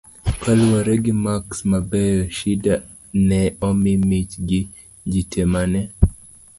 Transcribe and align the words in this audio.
kaluwore 0.41 0.93
gi 1.03 1.13
maks 1.23 1.57
mabeyo, 1.71 2.21
Shida 2.37 2.75
ne 3.27 3.39
omi 3.67 3.93
mich 4.09 4.33
gi 4.47 4.61
ji 5.11 5.21
te 5.31 5.41
mane 5.51 5.81